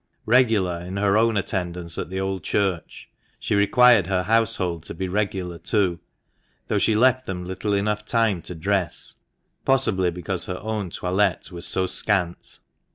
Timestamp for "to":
4.85-4.95, 8.41-8.55